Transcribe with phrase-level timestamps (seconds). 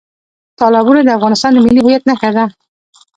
[0.59, 2.45] تالابونه د افغانستان د ملي هویت نښه ده.